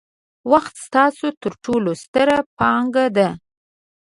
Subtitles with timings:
[0.51, 3.29] وخت ستاسو ترټولو ستره پانګه ده.